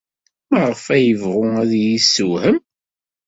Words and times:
Maɣef 0.51 0.83
ad 0.95 1.01
yebɣu 1.05 1.43
ad 1.61 1.71
iyi-yessewhem? 1.73 2.57